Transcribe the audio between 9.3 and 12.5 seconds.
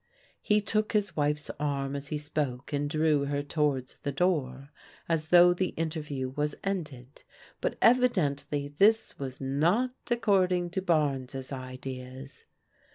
not according to Barnes' ideas.